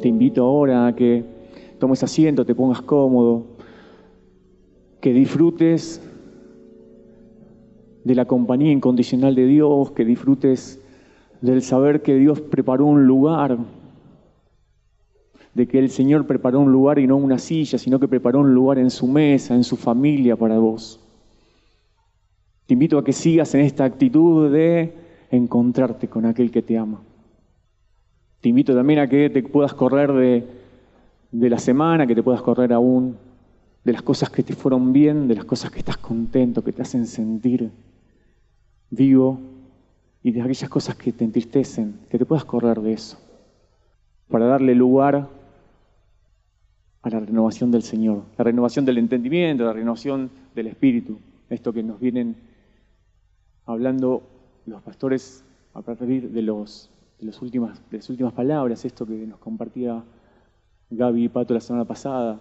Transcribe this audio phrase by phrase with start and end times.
[0.00, 1.24] Te invito ahora a que
[1.78, 3.44] tomes asiento, te pongas cómodo,
[5.00, 6.00] que disfrutes
[8.04, 10.80] de la compañía incondicional de Dios, que disfrutes
[11.40, 13.58] del saber que Dios preparó un lugar,
[15.54, 18.54] de que el Señor preparó un lugar y no una silla, sino que preparó un
[18.54, 21.00] lugar en su mesa, en su familia para vos.
[22.66, 24.94] Te invito a que sigas en esta actitud de
[25.30, 27.02] encontrarte con aquel que te ama.
[28.40, 30.46] Te invito también a que te puedas correr de,
[31.30, 33.16] de la semana, que te puedas correr aún
[33.84, 36.82] de las cosas que te fueron bien, de las cosas que estás contento, que te
[36.82, 37.70] hacen sentir
[38.90, 39.40] vivo
[40.22, 43.18] y de aquellas cosas que te entristecen, que te puedas correr de eso,
[44.28, 45.28] para darle lugar
[47.02, 51.18] a la renovación del Señor, la renovación del entendimiento, la renovación del espíritu,
[51.48, 52.36] esto que nos vienen
[53.64, 54.22] hablando
[54.66, 59.14] los pastores a partir de, los, de, los últimas, de las últimas palabras, esto que
[59.26, 60.02] nos compartía
[60.90, 62.40] Gaby y Pato la semana pasada,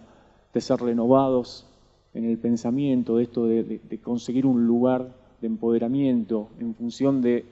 [0.54, 1.66] de ser renovados
[2.14, 7.46] en el pensamiento, de esto de, conseguir un lugar de empoderamiento en función de,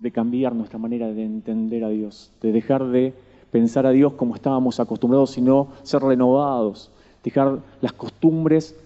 [0.00, 3.14] de cambiar nuestra manera de entender a Dios, de dejar de
[3.50, 6.90] pensar a Dios como estábamos acostumbrados, sino ser renovados,
[7.22, 8.76] dejar las costumbres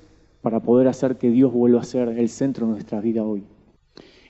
[0.43, 3.43] para poder hacer que Dios vuelva a ser el centro de nuestra vida hoy.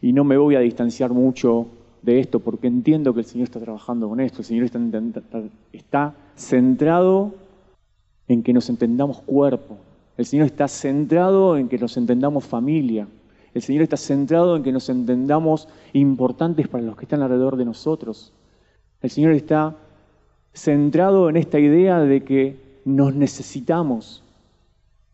[0.00, 1.66] Y no me voy a distanciar mucho
[2.02, 4.80] de esto porque entiendo que el Señor está trabajando con esto, el Señor está,
[5.72, 7.34] está centrado
[8.28, 9.76] en que nos entendamos cuerpo.
[10.16, 13.06] El Señor está centrado en que nos entendamos familia.
[13.54, 17.64] El Señor está centrado en que nos entendamos importantes para los que están alrededor de
[17.64, 18.32] nosotros.
[19.00, 19.76] El Señor está
[20.52, 24.22] centrado en esta idea de que nos necesitamos,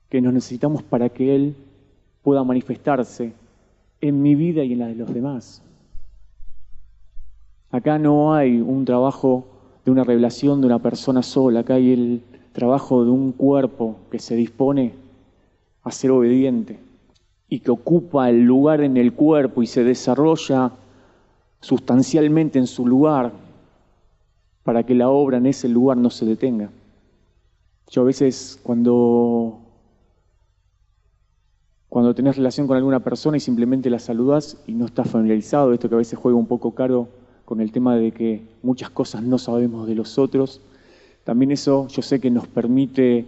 [0.09, 1.55] que nos necesitamos para que Él
[2.23, 3.33] pueda manifestarse
[4.01, 5.63] en mi vida y en la de los demás.
[7.75, 9.47] Acá no hay un trabajo
[9.85, 12.23] de una revelación de una persona sola, acá hay el
[12.53, 14.95] trabajo de un cuerpo que se dispone
[15.83, 16.79] a ser obediente
[17.49, 20.71] y que ocupa el lugar en el cuerpo y se desarrolla
[21.59, 23.33] sustancialmente en su lugar
[24.63, 26.71] para que la obra en ese lugar no se detenga.
[27.91, 29.59] Yo a veces cuando
[31.89, 35.89] cuando tenés relación con alguna persona y simplemente la saludas y no estás familiarizado, esto
[35.89, 37.09] que a veces juega un poco caro
[37.45, 40.61] con el tema de que muchas cosas no sabemos de los otros,
[41.25, 43.25] también eso yo sé que nos permite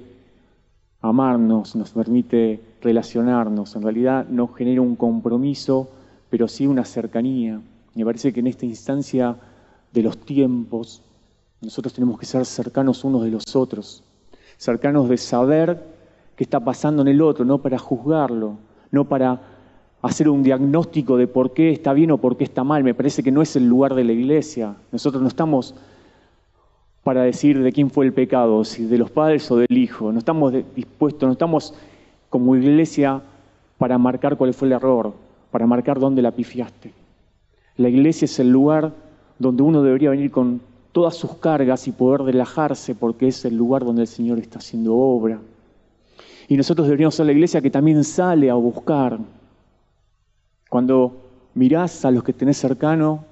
[1.01, 3.75] amarnos, nos permite relacionarnos.
[3.77, 5.89] En realidad no genera un compromiso,
[6.31, 7.61] pero sí una cercanía.
[7.95, 9.37] Me parece que en esta instancia
[9.93, 11.03] de los tiempos,
[11.61, 14.03] nosotros tenemos que ser cercanos unos de los otros,
[14.59, 15.83] cercanos de saber
[16.37, 18.59] qué está pasando en el otro, no para juzgarlo,
[18.91, 19.41] no para
[20.07, 22.85] hacer un diagnóstico de por qué está bien o por qué está mal.
[22.85, 24.75] Me parece que no es el lugar de la iglesia.
[24.93, 25.75] Nosotros no estamos
[27.03, 30.13] para decir de quién fue el pecado, si de los padres o del hijo.
[30.13, 31.75] No estamos dispuestos, no estamos
[32.31, 33.23] como iglesia
[33.79, 35.13] para marcar cuál fue el error,
[35.51, 36.93] para marcar dónde la pifiaste.
[37.77, 38.93] La iglesia es el lugar
[39.39, 40.61] donde uno debería venir con
[40.93, 44.97] todas sus cargas y poder relajarse porque es el lugar donde el Señor está haciendo
[44.97, 45.39] obra.
[46.49, 49.19] Y nosotros deberíamos ser la iglesia que también sale a buscar.
[50.69, 53.25] Cuando mirás a los que tenés cercano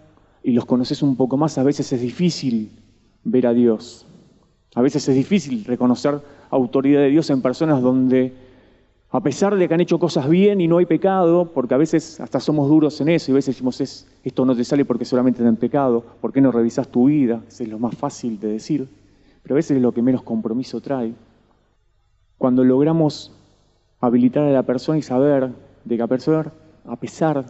[0.43, 2.71] y los conoces un poco más, a veces es difícil
[3.25, 4.07] ver a Dios.
[4.75, 8.33] A veces es difícil reconocer autoridad de Dios en personas donde,
[9.11, 12.21] a pesar de que han hecho cosas bien y no hay pecado, porque a veces
[12.21, 15.05] hasta somos duros en eso y a veces decimos, es, esto no te sale porque
[15.05, 17.43] solamente han pecado, ¿por qué no revisas tu vida?
[17.49, 18.89] Eso es lo más fácil de decir,
[19.43, 21.13] pero a veces es lo que menos compromiso trae.
[22.39, 23.33] Cuando logramos
[24.01, 25.51] habilitar a la persona y saber
[25.85, 26.53] de que a persona,
[26.85, 27.47] a pesar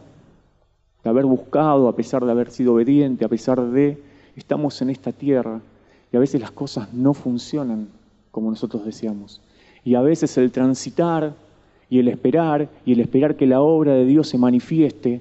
[1.03, 4.03] de haber buscado, a pesar de haber sido obediente, a pesar de
[4.37, 5.61] estamos en esta tierra
[6.12, 7.89] y a veces las cosas no funcionan
[8.31, 9.41] como nosotros deseamos.
[9.84, 11.34] Y a veces el transitar
[11.91, 15.21] y el esperar y el esperar que la obra de Dios se manifieste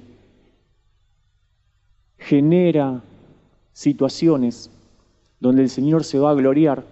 [2.18, 3.02] genera
[3.72, 4.70] situaciones
[5.40, 6.84] donde el Señor se va a gloriar,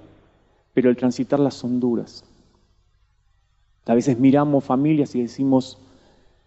[0.74, 2.24] pero el transitar las son duras.
[3.86, 5.78] A veces miramos familias y decimos,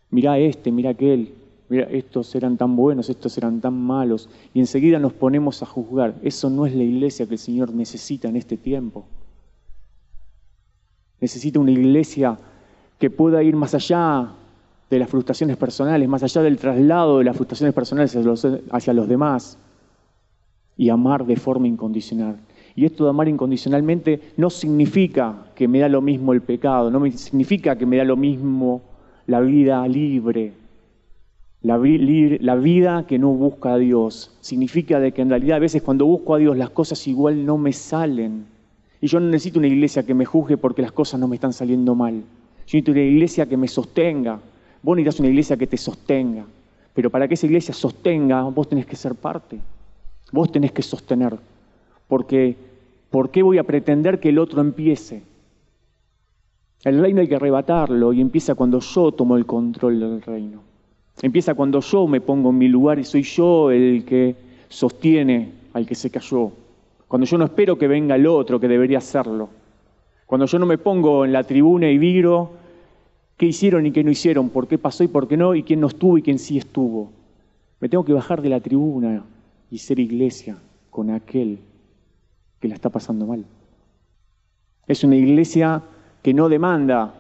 [0.10, 1.34] mira este, mira aquel,
[1.70, 6.16] estos eran tan buenos, estos eran tan malos, y enseguida nos ponemos a juzgar.
[6.22, 9.06] Eso no es la iglesia que el Señor necesita en este tiempo.
[11.20, 12.38] Necesita una iglesia
[13.00, 14.34] que pueda ir más allá
[14.90, 18.16] de las frustraciones personales, más allá del traslado de las frustraciones personales
[18.72, 19.58] hacia los, demás,
[20.78, 22.38] y amar de forma incondicional.
[22.76, 27.10] Y esto de amar incondicionalmente no significa que me da lo mismo el pecado, no
[27.12, 28.82] significa que me da lo mismo
[29.28, 30.54] la vida libre,
[31.62, 36.06] La, vida que no busca a Dios significa de que en realidad a veces cuando
[36.06, 38.46] busco a Dios las cosas igual no me salen.
[39.02, 41.54] Y yo no necesito una iglesia que me juzgue porque las cosas no me están
[41.54, 42.14] saliendo mal.
[42.14, 42.22] Yo
[42.66, 44.40] necesito una iglesia que me sostenga.
[44.84, 46.46] Vos necesitas una iglesia que te sostenga.
[46.94, 49.60] Pero para que esa iglesia sostenga, vos tenés que ser parte.
[50.32, 51.36] Vos tenés que sostener.
[52.08, 52.56] Porque,
[53.10, 55.24] ¿por qué voy a pretender que el otro empiece?
[56.86, 60.62] El reino hay que arrebatarlo y empieza cuando yo tomo el control del reino.
[61.20, 64.36] Empieza cuando yo me pongo en mi lugar y soy yo el que
[64.70, 66.52] sostiene al que se cayó.
[67.08, 69.50] Cuando yo no espero que venga el otro que debería hacerlo.
[70.28, 72.52] Cuando yo no me pongo en la tribuna y viro
[73.36, 75.80] qué hicieron y qué no hicieron, por qué pasó y por qué no, y quién
[75.80, 77.12] no estuvo y quién sí estuvo.
[77.80, 79.26] Me tengo que bajar de la tribuna
[79.72, 80.60] y ser iglesia
[80.92, 81.58] con aquel
[82.60, 83.44] que la está pasando mal.
[84.86, 85.82] Es una iglesia
[86.26, 87.14] que no demanda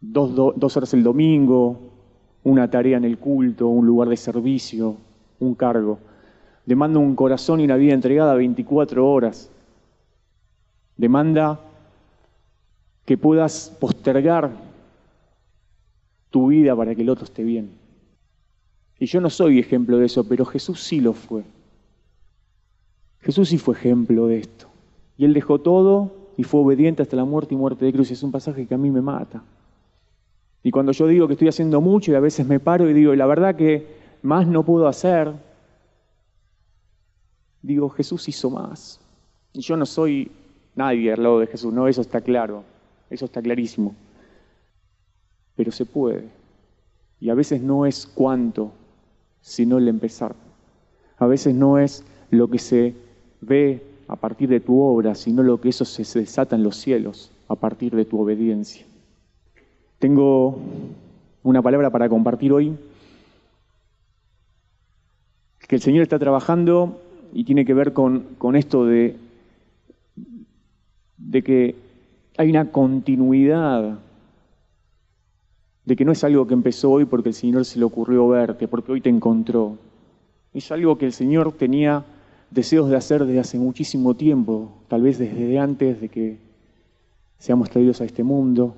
[0.00, 1.78] dos, horas el domingo,
[2.42, 4.96] una tarea en el culto, un lugar de servicio,
[5.38, 6.00] un cargo.
[6.66, 9.52] Demanda un corazón y una vida entregada 24 horas.
[10.96, 11.60] Demanda
[13.04, 14.50] que puedas postergar
[16.30, 17.70] tu vida para que el otro esté bien.
[18.98, 21.44] Y yo no soy ejemplo de eso, pero Jesús sí lo fue.
[23.20, 24.66] Jesús sí fue ejemplo de esto.
[25.16, 28.10] Y él dejó todo y fue obediente hasta la muerte y muerte de cruz.
[28.10, 29.42] Es un pasaje que a mí me mata.
[30.62, 33.14] Y cuando yo digo que estoy haciendo mucho y a veces me paro y digo,
[33.14, 33.86] la verdad que
[34.22, 35.32] más no puedo hacer,
[37.60, 39.00] digo, Jesús hizo más.
[39.52, 40.30] Y yo no soy
[40.74, 42.64] nadie al lado de Jesús, no, eso está claro,
[43.10, 43.94] eso está clarísimo.
[45.54, 46.28] Pero se puede.
[47.20, 48.72] Y a veces no es cuánto,
[49.40, 50.34] sino el empezar.
[51.18, 52.94] A veces no es lo que se
[53.42, 57.30] ve a partir de tu obra, sino lo que eso se desata en los cielos
[57.48, 58.84] a partir de tu obediencia.
[59.98, 60.58] Tengo
[61.42, 62.76] una palabra para compartir hoy,
[65.66, 67.00] que el Señor está trabajando
[67.32, 69.16] y tiene que ver con, con esto de,
[71.16, 71.74] de que
[72.36, 73.98] hay una continuidad,
[75.84, 78.68] de que no es algo que empezó hoy porque el Señor se le ocurrió verte,
[78.68, 79.78] porque hoy te encontró.
[80.52, 82.04] Es algo que el Señor tenía
[82.54, 86.38] deseos de hacer desde hace muchísimo tiempo, tal vez desde antes de que
[87.36, 88.76] seamos traídos a este mundo.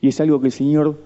[0.00, 0.98] Y es algo que el Señor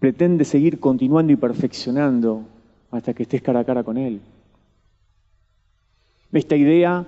[0.00, 2.42] pretende seguir continuando y perfeccionando
[2.90, 4.20] hasta que estés cara a cara con Él.
[6.32, 7.06] Esta idea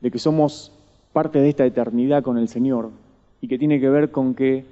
[0.00, 0.72] de que somos
[1.12, 2.90] parte de esta eternidad con el Señor
[3.40, 4.64] y que tiene que ver con que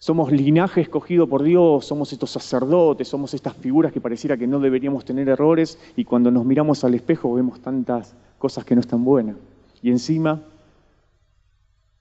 [0.00, 4.58] somos linaje escogido por Dios, somos estos sacerdotes, somos estas figuras que pareciera que no
[4.58, 9.04] deberíamos tener errores y cuando nos miramos al espejo vemos tantas cosas que no están
[9.04, 9.36] buenas.
[9.82, 10.40] Y encima,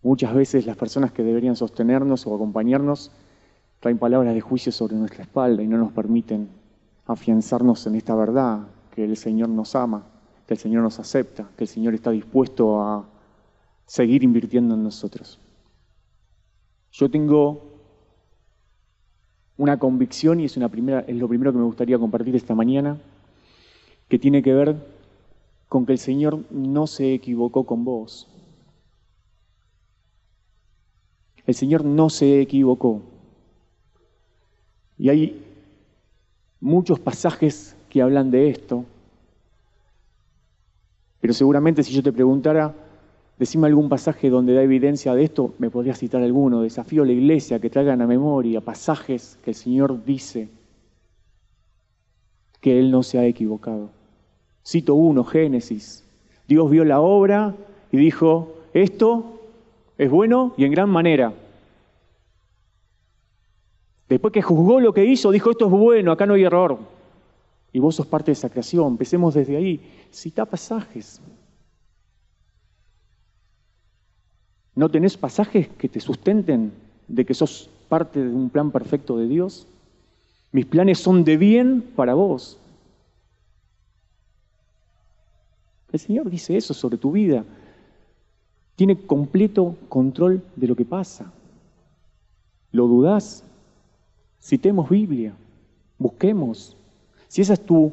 [0.02, 3.12] muchas veces las personas que deberían sostenernos o acompañarnos
[3.82, 6.48] traen palabras de juicio sobre nuestra espalda y no nos permiten
[7.06, 10.06] afianzarnos en esta verdad, que el Señor nos ama,
[10.48, 13.06] que el Señor nos acepta, que el Señor está dispuesto a
[13.86, 15.38] seguir invirtiendo en nosotros.
[16.94, 17.79] Yo tengo
[19.60, 22.98] una convicción y es, una primera, es lo primero que me gustaría compartir esta mañana,
[24.08, 24.78] que tiene que ver
[25.68, 28.26] con que el Señor no se equivocó con vos.
[31.46, 33.02] El Señor no se equivocó.
[34.98, 35.46] Y hay
[36.62, 38.86] muchos pasajes que hablan de esto,
[41.20, 42.74] pero seguramente si yo te preguntara,
[43.40, 46.62] Decime algún pasaje donde da evidencia de esto, me podría citar alguno.
[46.62, 50.50] Desafío a la iglesia que traigan a memoria pasajes que el Señor dice
[52.60, 53.92] que Él no se ha equivocado.
[54.66, 56.04] Cito uno, Génesis.
[56.50, 57.56] Dios vio la obra
[57.94, 59.40] y dijo, esto
[59.98, 61.34] es bueno y en gran manera.
[64.10, 66.78] Después que juzgó lo que hizo, dijo, esto es bueno, acá no hay error.
[67.72, 68.88] Y vos sos parte de esa creación.
[68.88, 69.80] Empecemos desde ahí.
[70.12, 71.22] Cita pasajes.
[74.76, 76.72] ¿No tenés pasajes que te sustenten
[77.08, 79.68] de que sos parte de un plan perfecto de Dios?
[80.52, 82.58] Mis planes son de bien para vos.
[85.92, 87.44] El Señor dice eso sobre tu vida.
[88.76, 91.32] Tiene completo control de lo que pasa.
[92.72, 93.44] ¿Lo dudás?
[94.42, 95.34] Citemos Biblia,
[95.98, 96.78] busquemos.
[97.28, 97.92] Si esa es tu,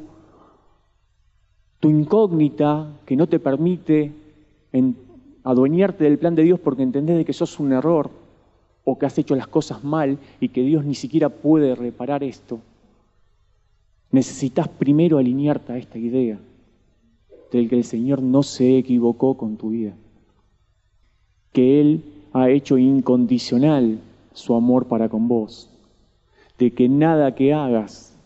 [1.80, 4.12] tu incógnita que no te permite
[4.72, 4.94] en
[5.46, 8.10] adueñarte del plan de Dios porque entendés de que sos un error
[8.84, 12.58] o que has hecho las cosas mal y que Dios ni siquiera puede reparar esto,
[14.10, 16.40] necesitas primero alinearte a esta idea
[17.52, 19.94] del que el Señor no se equivocó con tu vida,
[21.52, 24.00] que Él ha hecho incondicional
[24.32, 25.70] su amor para con vos,
[26.58, 28.18] de que nada que hagas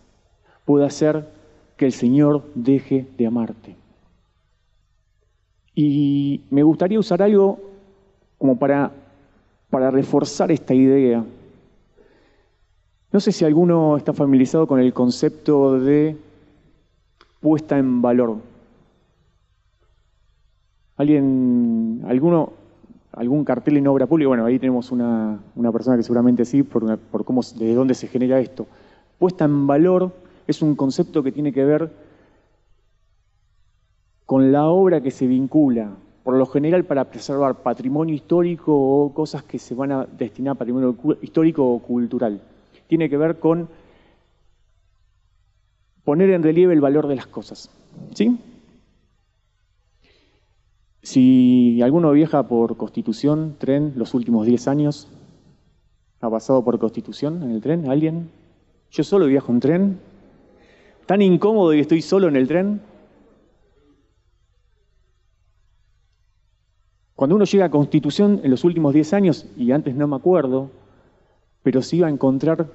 [0.65, 1.29] pueda hacer
[1.77, 3.80] que el Señor deje de amarte.
[5.83, 7.59] Y me gustaría usar algo
[8.37, 8.91] como para,
[9.71, 11.25] para reforzar esta idea.
[13.11, 16.19] No sé si alguno está familiarizado con el concepto de
[17.41, 18.37] puesta en valor.
[20.99, 22.53] ¿Alguien, alguno,
[23.13, 24.29] algún cartel en obra pública?
[24.29, 25.41] Bueno, ahí tenemos una,
[25.73, 28.67] persona que seguramente sí, por, por cómo, de dónde se genera esto.
[29.19, 30.13] Puesta en valor
[30.47, 32.10] es un concepto que tiene que ver
[34.31, 39.43] con la obra que se vincula, por lo general para preservar patrimonio histórico o cosas
[39.43, 42.41] que se van a destinar a patrimonio histórico o cultural.
[42.87, 43.69] Tiene que ver con
[46.05, 47.71] poner en relieve el valor de las cosas.
[48.15, 48.39] ¿Sí?
[51.03, 55.09] Si alguno viaja por Constitución, tren, los últimos 10 años,
[56.21, 57.91] ¿ha pasado por Constitución en el tren?
[57.91, 58.31] ¿Alguien?
[58.93, 59.99] Yo solo viajo en tren,
[61.07, 62.90] tan incómodo y estoy solo en el tren.
[67.21, 70.71] Cuando uno llega a Constitución en los últimos 10 años, y antes no me acuerdo,
[71.63, 72.69] pero se iba a encontrar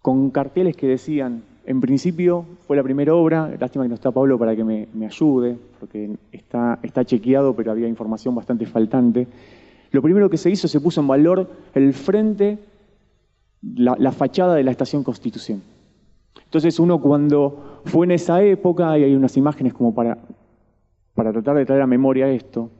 [0.00, 4.38] con carteles que decían, en principio fue la primera obra, lástima que no está Pablo
[4.38, 9.26] para que me, ayude, porque está, está chequeado, pero había información bastante faltante.
[9.90, 12.56] Lo primero que se hizo, se puso en valor el frente,
[13.62, 15.60] la, la fachada de la estación Constitución.
[16.44, 20.18] Entonces uno cuando fue en esa época, y hay unas imágenes como para,
[21.20, 22.70] para tratar de traer a memoria esto,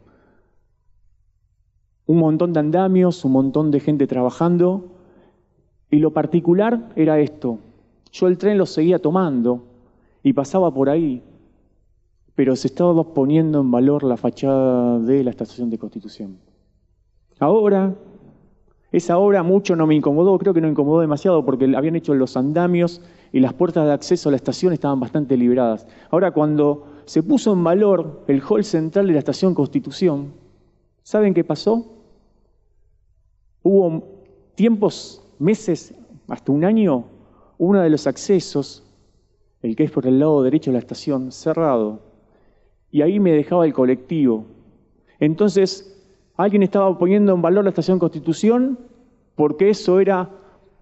[2.06, 4.92] un montón de andamios, un montón de gente trabajando,
[5.90, 7.58] y lo particular era esto.
[8.10, 9.64] Yo el tren lo seguía tomando
[10.22, 11.22] y pasaba por ahí,
[12.34, 16.38] pero se estaba poniendo en valor la fachada de la estación de Constitución.
[17.40, 17.94] Ahora,
[18.90, 22.38] esa obra mucho no me incomodó, creo que no incomodó demasiado porque habían hecho los
[22.38, 25.86] andamios y las puertas de acceso a la estación estaban bastante liberadas.
[26.10, 30.32] Ahora, cuando se puso en valor el hall central de la estación Constitución,
[31.02, 31.84] ¿saben qué pasó?
[33.64, 34.22] Hubo
[34.54, 35.92] tiempos, meses,
[36.28, 37.06] hasta un año,
[37.58, 38.84] uno de los accesos,
[39.60, 41.98] el que es por el lado derecho de la estación, cerrado.
[42.92, 44.44] Y ahí me dejaba el colectivo.
[45.18, 46.00] Entonces,
[46.36, 48.78] alguien estaba poniendo en valor la estación Constitución
[49.34, 50.30] porque eso era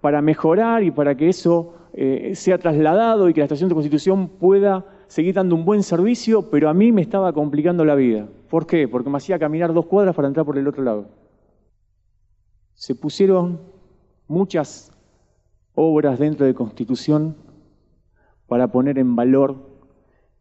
[0.02, 4.28] para mejorar y para que eso eh, sea trasladado y que la estación de Constitución
[4.28, 8.28] pueda seguir dando un buen servicio, pero a mí me estaba complicando la vida.
[8.48, 8.86] ¿Por qué?
[8.86, 11.08] Porque me hacía caminar dos cuadras para entrar por el otro lado.
[12.74, 13.60] Se pusieron
[14.28, 14.92] muchas
[15.74, 17.36] obras dentro de Constitución
[18.46, 19.56] para poner en valor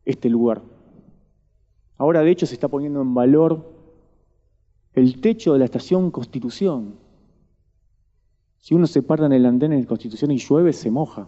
[0.05, 0.62] este lugar.
[1.97, 3.74] Ahora, de hecho, se está poniendo en valor
[4.93, 6.95] el techo de la estación Constitución.
[8.59, 11.27] Si uno se para en el andén en Constitución y llueve, se moja.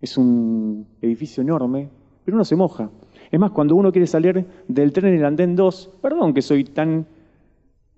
[0.00, 1.90] Es un edificio enorme,
[2.28, 2.90] pero uno se moja.
[3.30, 6.62] Es más, cuando uno quiere salir del tren en el andén 2, perdón que soy
[6.62, 7.06] tan,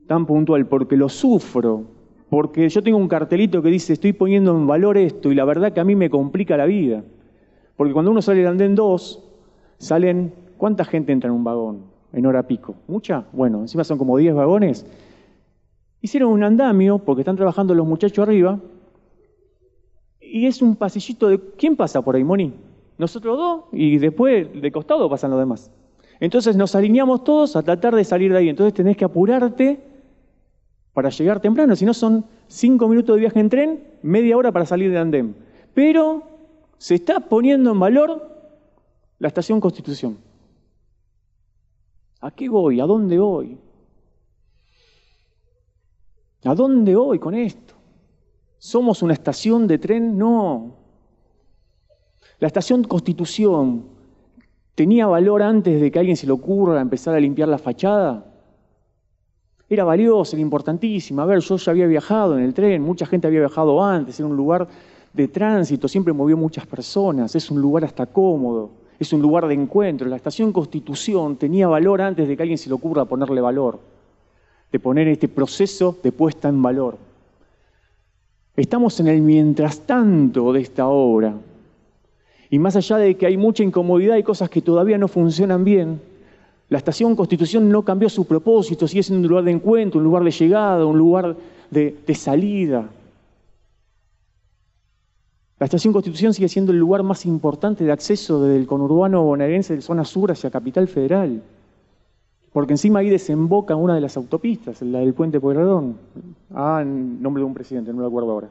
[0.07, 1.83] tan puntual, porque lo sufro,
[2.29, 5.73] porque yo tengo un cartelito que dice estoy poniendo en valor esto y la verdad
[5.73, 7.03] que a mí me complica la vida.
[7.77, 9.21] Porque cuando uno sale del andén 2,
[9.79, 12.77] salen, ¿cuánta gente entra en un vagón en hora pico?
[12.87, 13.25] ¿Mucha?
[13.33, 14.87] Bueno, encima son como 10 vagones.
[16.03, 18.61] Hicieron un andamio, porque están trabajando los muchachos arriba,
[20.21, 21.41] y es un pasillito de...
[21.59, 22.70] ¿Quién pasa por ahí, Moni?
[23.01, 25.71] Nosotros dos, y después de costado pasan los demás.
[26.21, 28.51] Entonces nos alineamos todos a tratar de salir de ahí.
[28.51, 29.81] Entonces tenés que apurarte
[30.93, 34.67] para llegar temprano, si no son cinco minutos de viaje en tren, media hora para
[34.67, 35.35] salir de andén.
[35.73, 36.25] Pero
[36.77, 38.37] se está poniendo en valor
[39.19, 40.19] la estación Constitución.
[42.21, 42.81] ¿A qué voy?
[42.81, 43.57] ¿A dónde voy?
[46.45, 47.73] ¿A dónde voy con esto?
[48.59, 50.19] ¿Somos una estación de tren?
[50.19, 50.80] No.
[52.41, 53.85] La estación Constitución
[54.75, 58.25] tenía valor antes de que alguien se le ocurra empezar a limpiar la fachada.
[59.69, 61.23] Era valiosa, era importantísima.
[61.23, 64.27] A ver, yo ya había viajado en el tren, mucha gente había viajado antes, era
[64.27, 64.67] un lugar
[65.13, 69.55] de tránsito, siempre movió muchas personas, es un lugar hasta cómodo, es un lugar de
[69.55, 70.09] encuentro.
[70.09, 73.79] La estación Constitución tenía valor antes de que alguien se le ocurra ponerle valor,
[74.73, 76.97] de poner este proceso de puesta en valor.
[78.57, 81.35] Estamos en el mientras tanto de esta obra.
[82.51, 86.01] Y más allá de que hay mucha incomodidad y cosas que todavía no funcionan bien,
[86.69, 90.25] la estación Constitución no cambió su propósito, sigue siendo un lugar de encuentro, un lugar
[90.25, 91.37] de llegada, un lugar
[91.71, 92.89] de, salida.
[95.61, 99.77] La estación Constitución sigue siendo el lugar más importante de acceso desde el conurbano bonaerense
[99.77, 101.43] de zona sur hacia Capital Federal.
[102.53, 105.97] Porque encima ahí desemboca una de las autopistas, la del puente Pueyrredón.
[106.53, 108.49] Ah, en nombre de un presidente, no me acuerdo ahora.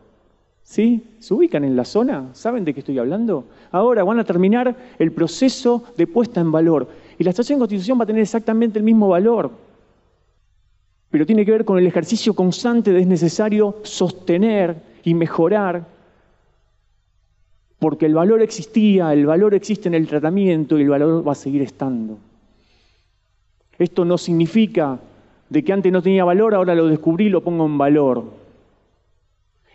[0.70, 1.02] ¿Sí?
[1.18, 2.30] ¿Se ubican en la zona?
[2.34, 3.46] ¿Saben de qué estoy hablando?
[3.72, 6.88] Ahora van a terminar el proceso de puesta en valor.
[7.18, 9.50] Y la estación de constitución va a tener exactamente el mismo valor.
[11.10, 15.88] Pero tiene que ver con el ejercicio constante de es necesario sostener y mejorar.
[17.80, 21.36] Porque el valor existía, el valor existe en el tratamiento y el valor va a
[21.36, 22.20] seguir estando.
[23.80, 25.00] Esto no significa
[25.50, 28.39] de que antes no tenía valor, ahora lo descubrí y lo pongo en valor.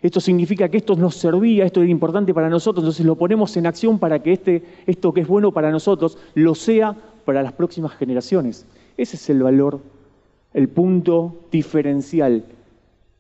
[0.05, 3.67] Esto significa que esto nos servía, esto era importante para nosotros, entonces lo ponemos en
[3.67, 6.95] acción para que este, esto que es bueno para nosotros lo sea
[7.25, 8.67] para las próximas generaciones.
[8.99, 9.81] Ese es el valor,
[10.53, 12.45] el punto diferencial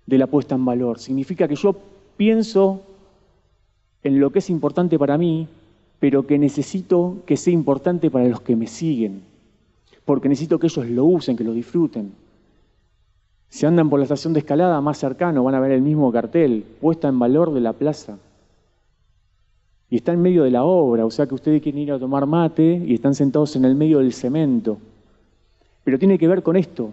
[0.05, 0.99] de la puesta en valor.
[0.99, 1.75] Significa que yo
[2.19, 2.83] pienso
[4.03, 5.49] en lo que es importante para mí,
[6.01, 9.23] pero que necesito que sea importante para los que me siguen,
[10.05, 12.13] porque necesito que ellos lo usen, que lo disfruten.
[13.55, 16.65] Si andan por la estación de escalada más cercano, van a ver el mismo cartel,
[16.81, 18.19] puesta en valor de la plaza.
[19.89, 22.27] Y está en medio de la obra, o sea que ustedes quieren ir a tomar
[22.27, 24.79] mate y están sentados en el medio del cemento.
[25.85, 26.91] Pero tiene que ver con esto,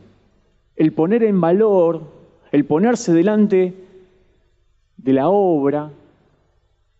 [0.75, 2.03] el poner en valor,
[2.51, 3.74] el ponerse delante
[4.98, 5.89] de la obra,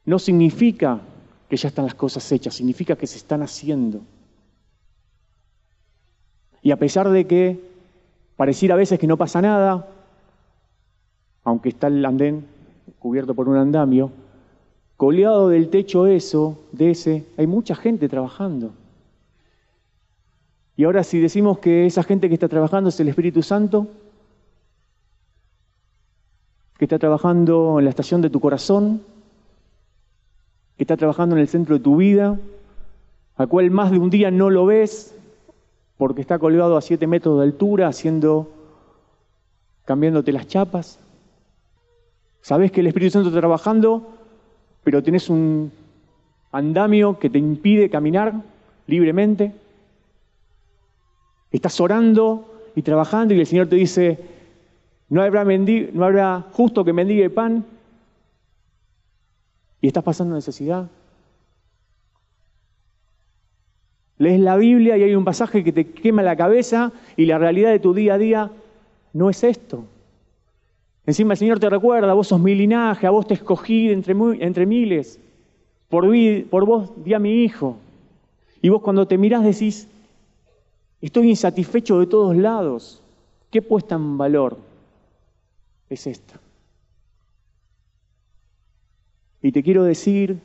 [0.06, 1.02] no significa
[1.48, 4.00] que ya están las cosas hechas, significa que se están haciendo.
[6.64, 7.71] Y a pesar de que
[8.42, 9.88] Pareciera a veces que no pasa nada,
[11.44, 12.48] aunque está el andén
[12.98, 14.10] cubierto por un andamio,
[14.98, 18.72] colgado del techo eso, de ese, hay mucha gente trabajando.
[20.76, 23.86] Y ahora si decimos que esa gente que está trabajando es el Espíritu Santo,
[26.80, 29.04] que está trabajando en la estación de tu corazón,
[30.78, 32.40] que está trabajando en el centro de tu vida,
[33.38, 35.16] a cual más de un día no lo ves,
[36.02, 38.50] porque está colgado a siete metros de altura haciendo,
[39.86, 40.98] cambiándote las chapas.
[42.42, 44.10] Sabes que el Espíritu Santo está trabajando,
[44.84, 45.72] pero tienes un
[46.52, 48.34] andamio que te impide caminar
[48.88, 49.54] libremente.
[51.52, 54.18] Estás orando y trabajando y el Señor te dice,
[55.08, 57.64] no habrá, no habrá justo que mendigue pan.
[59.82, 60.90] Y estás pasando necesidad.
[64.22, 67.72] Lees la Biblia y hay un pasaje que te quema la cabeza y la realidad
[67.72, 68.52] de tu día a día
[69.14, 69.84] no es esto.
[71.08, 74.68] Encima el Señor te recuerda, vos sos mi linaje, a vos te escogí entre, entre
[74.68, 75.20] miles,
[75.90, 76.06] por,
[76.52, 77.78] por vos di a mi hijo.
[78.62, 79.88] Y vos cuando te mirás decís,
[81.02, 83.02] estoy insatisfecho de todos lados.
[83.50, 84.56] ¿Qué puesta en valor
[85.90, 86.40] es esta?
[89.42, 90.38] Y te quiero decir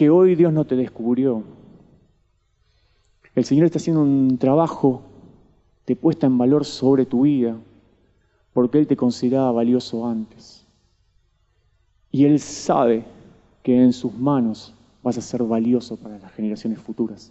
[0.00, 1.44] que hoy Dios no te descubrió.
[3.34, 5.02] El Señor está haciendo un trabajo
[5.86, 7.58] de puesta en valor sobre tu vida,
[8.54, 10.66] porque Él te consideraba valioso antes.
[12.10, 13.04] Y Él sabe
[13.62, 17.30] que en sus manos vas a ser valioso para las generaciones futuras.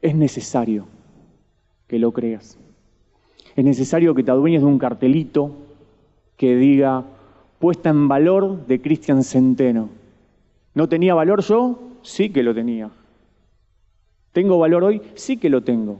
[0.00, 0.86] Es necesario
[1.88, 2.56] que lo creas.
[3.54, 5.50] Es necesario que te adueñes de un cartelito
[6.38, 7.04] que diga
[7.58, 9.88] puesta en valor de Cristian Centeno.
[10.74, 11.78] ¿No tenía valor yo?
[12.02, 12.90] Sí que lo tenía.
[14.32, 15.00] ¿Tengo valor hoy?
[15.14, 15.98] Sí que lo tengo.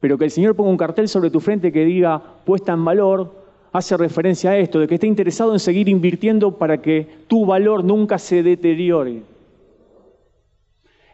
[0.00, 3.42] Pero que el Señor ponga un cartel sobre tu frente que diga puesta en valor,
[3.72, 7.84] hace referencia a esto, de que esté interesado en seguir invirtiendo para que tu valor
[7.84, 9.22] nunca se deteriore.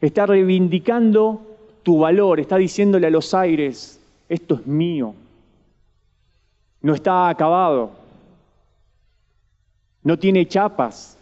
[0.00, 1.40] Está reivindicando
[1.82, 5.14] tu valor, está diciéndole a los aires, esto es mío.
[6.82, 8.07] No está acabado
[10.02, 11.18] no tiene chapas,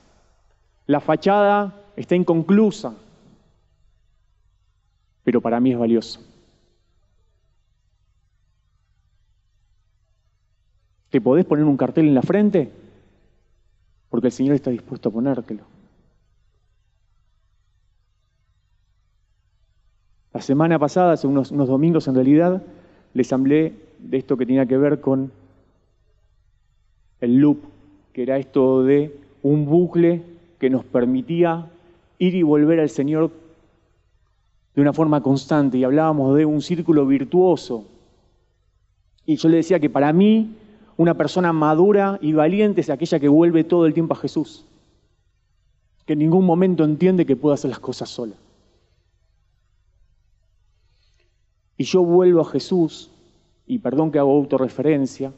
[0.87, 2.95] la fachada está inconclusa,
[5.25, 6.21] pero para mí es valioso.
[11.11, 12.71] ¿Te podés poner un cartel en la frente?
[14.11, 15.65] Porque el Señor está dispuesto a ponértelo.
[20.37, 22.63] La semana pasada, hace unos, domingos en realidad,
[23.15, 25.33] les hablé de esto que tenía que ver con
[27.23, 27.76] el loop
[28.17, 30.23] que era esto de un bucle
[30.59, 31.71] que nos permitía
[32.19, 33.31] ir y volver al Señor
[34.75, 37.85] de una forma constante y hablábamos de un círculo virtuoso.
[39.27, 40.55] Y yo le decía que para mí
[40.97, 44.65] una persona madura y valiente es aquella que vuelve todo el tiempo a Jesús,
[46.07, 48.37] que en ningún momento entiende que puede hacer las cosas sola.
[51.77, 53.11] Y yo vuelvo a Jesús,
[53.67, 55.35] y perdón que hago autorreferencia,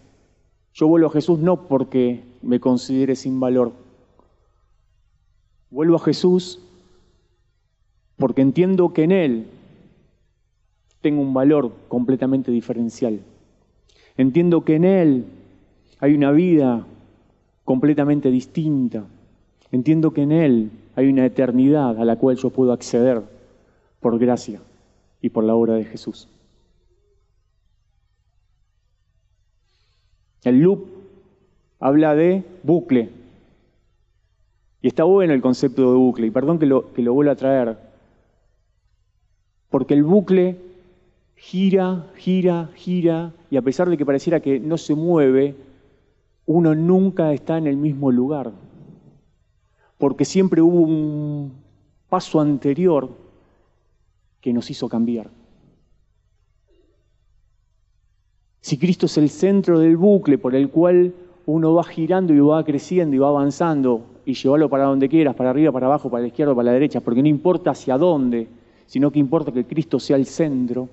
[0.74, 3.72] yo vuelvo a Jesús no porque me considere sin valor.
[5.70, 6.60] Vuelvo a Jesús
[8.16, 9.46] porque entiendo que en Él
[11.00, 13.20] tengo un valor completamente diferencial.
[14.16, 15.24] Entiendo que en Él
[16.00, 16.86] hay una vida
[17.64, 19.04] completamente distinta.
[19.70, 23.22] Entiendo que en Él hay una eternidad a la cual yo puedo acceder
[24.00, 24.60] por gracia
[25.20, 26.28] y por la obra de Jesús.
[30.44, 30.86] El loop
[31.80, 33.10] habla de bucle.
[34.80, 37.36] Y está bueno el concepto de bucle, y perdón que lo, que lo vuelva a
[37.36, 37.76] traer,
[39.70, 40.56] porque el bucle
[41.34, 45.56] gira, gira, gira, y a pesar de que pareciera que no se mueve,
[46.46, 48.52] uno nunca está en el mismo lugar,
[49.98, 51.52] porque siempre hubo un
[52.08, 53.10] paso anterior
[54.40, 55.28] que nos hizo cambiar.
[58.68, 61.14] Si Cristo es el centro del bucle por el cual
[61.46, 65.48] uno va girando y va creciendo y va avanzando y llevarlo para donde quieras, para
[65.48, 68.46] arriba, para abajo, para la izquierda, para la derecha, porque no importa hacia dónde,
[68.84, 70.90] sino que importa que Cristo sea el centro.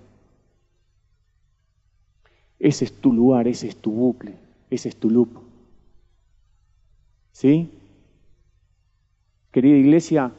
[2.60, 4.36] Ese es tu lugar, ese es tu bucle,
[4.70, 5.32] ese es tu loop.
[7.34, 7.70] ¿Sí?
[9.52, 10.32] Querida iglesia,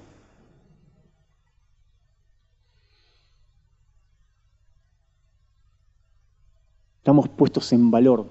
[7.06, 8.26] estamos puestos en valor.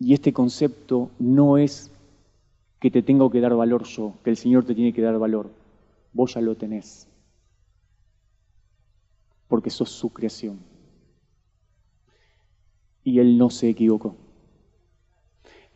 [0.00, 1.88] Y este concepto no es
[2.80, 5.52] que te tengo que dar valor yo, que el Señor te tiene que dar valor
[6.12, 7.06] vos ya lo tenés,
[9.46, 10.58] porque sos su creación.
[13.04, 14.16] Y Él no se equivocó.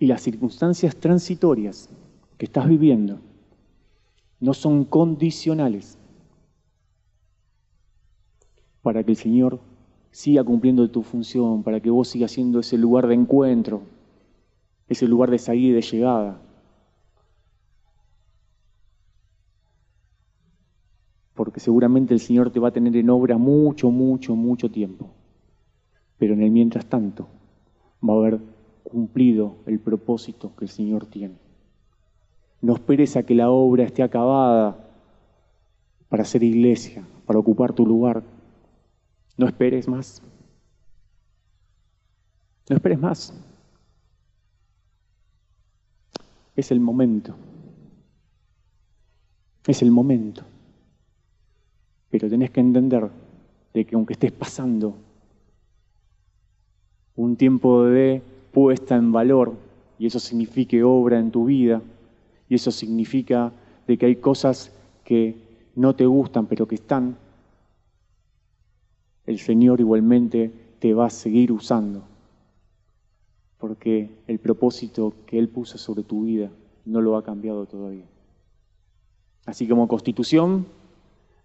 [0.01, 1.91] Y las circunstancias transitorias
[2.39, 3.21] que estás viviendo
[4.41, 5.97] no son condicionales
[8.83, 9.61] para que el Señor
[10.19, 13.83] siga cumpliendo tu función, para que vos sigas siendo ese lugar de encuentro,
[14.89, 16.41] ese lugar de salida y de llegada,
[21.37, 25.09] porque seguramente el Señor te va a tener en obra mucho, mucho, mucho tiempo.
[26.19, 27.29] Pero en el mientras tanto
[28.03, 28.41] va a haber
[28.83, 31.37] cumplido el propósito que el Señor tiene.
[32.61, 34.85] No esperes a que la obra esté acabada
[36.09, 38.25] para ser iglesia, para ocupar tu lugar.
[39.39, 40.21] No esperes más.
[42.69, 43.33] No esperes más.
[46.57, 47.35] Es el momento.
[49.67, 50.43] Es el momento.
[52.11, 53.09] Pero tenés que entender
[53.73, 54.97] de que aunque estés pasando
[57.15, 58.23] un tiempo de
[58.53, 59.55] puesta en valor,
[60.01, 61.81] y eso signifique obra en tu vida,
[62.49, 63.53] y eso significa
[63.87, 64.73] de que hay cosas
[65.05, 65.37] que
[65.77, 67.17] no te gustan, pero que están,
[69.29, 72.03] el Señor igualmente te va a seguir usando,
[73.59, 76.51] porque el propósito que Él puso sobre tu vida
[76.87, 78.07] no lo ha cambiado todavía.
[79.45, 80.67] Así como constitución,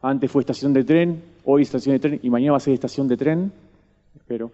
[0.02, 3.10] antes fue estación de tren, hoy estación de tren y mañana va a ser estación
[3.10, 3.52] de tren.
[4.16, 4.50] Espero.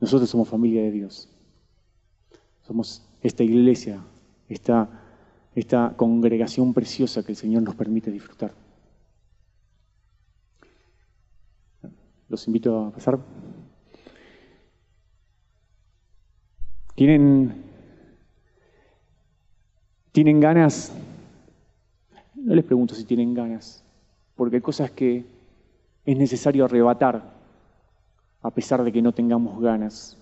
[0.00, 1.30] Nosotros somos familia de Dios.
[2.66, 4.04] Somos esta iglesia,
[4.50, 4.90] esta,
[5.54, 8.65] esta congregación preciosa que el Señor nos permite disfrutar.
[12.28, 13.18] Los invito a pasar.
[16.94, 17.66] ¿Tienen
[20.16, 20.94] ¿Tienen ganas?
[22.34, 23.84] No les pregunto si tienen ganas,
[24.34, 25.26] porque hay cosas que
[26.06, 27.34] es necesario arrebatar
[28.40, 30.16] a pesar de que no tengamos ganas.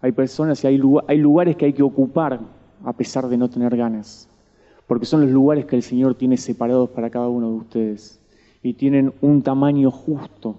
[0.00, 2.40] Hay personas y hay, lugares que hay que ocupar
[2.86, 4.30] a pesar de no tener ganas,
[4.86, 8.22] porque son los lugares que el Señor tiene separados para cada uno de ustedes
[8.62, 10.56] y tienen un tamaño justo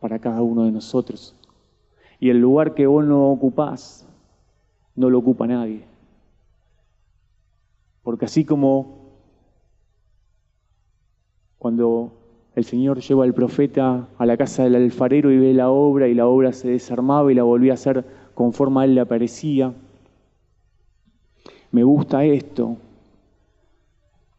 [0.00, 1.34] para cada uno de nosotros.
[2.20, 4.06] Y el lugar que vos no ocupás,
[4.96, 5.84] no lo ocupa nadie.
[8.02, 8.98] Porque así como
[11.58, 12.12] cuando
[12.54, 16.14] el Señor lleva al profeta a la casa del alfarero y ve la obra y
[16.14, 19.72] la obra se desarmaba y la volvía a hacer conforme a él le aparecía,
[21.70, 22.76] me gusta esto,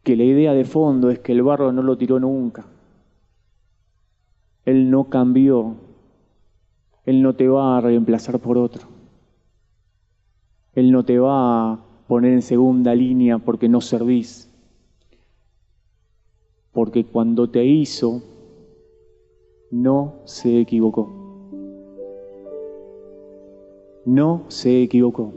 [0.02, 2.64] que la idea de fondo es que el barro no lo tiró nunca.
[4.64, 5.74] Él no cambió.
[7.06, 8.82] Él no te va a reemplazar por otro.
[10.74, 14.48] Él no te va a poner en segunda línea porque no servís.
[16.72, 18.22] Porque cuando te hizo,
[19.70, 21.12] no se equivocó.
[24.04, 25.32] No se equivocó.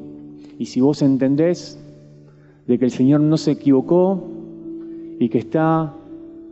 [0.60, 1.80] Y si vos entendés
[2.68, 4.24] de que el Señor no se equivocó
[5.20, 5.94] y que está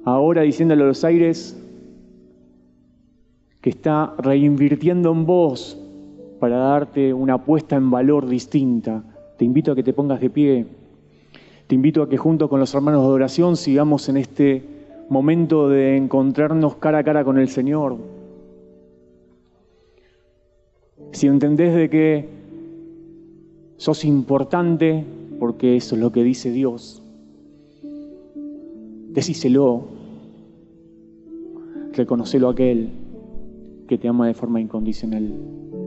[0.03, 1.60] ahora diciéndole a los aires
[3.61, 5.77] que está reinvirtiendo en vos
[6.39, 9.03] para darte una puesta en valor distinta,
[9.37, 10.65] te invito a que te pongas de pie.
[11.67, 14.63] Te invito a que junto con los hermanos de adoración sigamos en este
[15.09, 17.97] momento de encontrarnos cara a cara con el Señor.
[21.11, 22.29] Si entendés de que
[23.77, 25.05] sos importante,
[25.39, 27.01] porque eso es lo que dice Dios,
[29.09, 29.85] decíselo,
[31.93, 33.00] reconocelo a aquel
[33.91, 35.80] que te ama de forma incondicional.